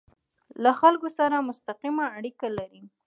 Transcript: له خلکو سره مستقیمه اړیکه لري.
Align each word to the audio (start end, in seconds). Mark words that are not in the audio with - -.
له 0.63 0.71
خلکو 0.79 1.07
سره 1.17 1.45
مستقیمه 1.49 2.05
اړیکه 2.17 2.47
لري. 2.57 2.83